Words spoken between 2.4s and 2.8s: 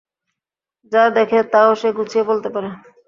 পারে।